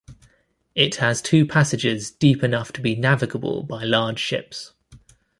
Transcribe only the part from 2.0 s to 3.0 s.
deep enough to be